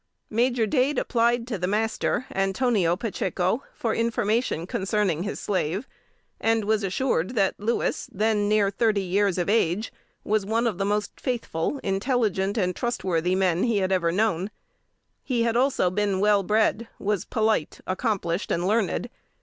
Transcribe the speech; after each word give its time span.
Major 0.31 0.65
Dade 0.65 0.97
applied 0.97 1.45
to 1.45 1.59
the 1.59 1.67
master, 1.67 2.25
Antonio 2.33 2.95
Pacheco, 2.95 3.61
for 3.71 3.93
information 3.93 4.65
concerning 4.65 5.21
his 5.21 5.39
slave, 5.39 5.87
and 6.39 6.65
was 6.65 6.83
assured 6.83 7.35
that 7.35 7.53
Louis, 7.59 8.09
then 8.11 8.49
near 8.49 8.71
thirty 8.71 9.03
years 9.03 9.37
of 9.37 9.47
age, 9.47 9.93
was 10.23 10.43
one 10.43 10.65
of 10.65 10.79
the 10.79 10.85
most 10.85 11.19
faithful, 11.19 11.77
intelligent, 11.83 12.57
and 12.57 12.75
trustworthy 12.75 13.35
men 13.35 13.61
he 13.61 13.77
had 13.77 13.91
ever 13.91 14.11
known. 14.11 14.49
He 15.21 15.43
had 15.43 15.55
also 15.55 15.91
been 15.91 16.19
well 16.19 16.41
bred, 16.41 16.87
was 16.97 17.23
polite, 17.25 17.79
accomplished, 17.85 18.49
and 18.49 18.65
learned. 18.65 19.07